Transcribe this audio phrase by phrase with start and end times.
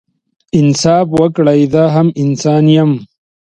[0.59, 2.91] انصاف وکړئ زه هم انسان يم